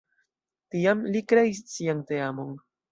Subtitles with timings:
[0.75, 2.61] Tiam li kreis sian teamon.